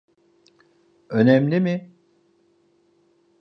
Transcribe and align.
Önemli 1.09 1.59
mi? 1.59 1.93